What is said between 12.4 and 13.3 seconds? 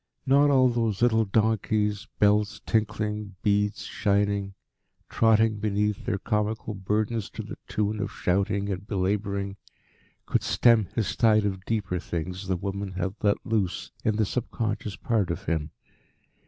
the woman had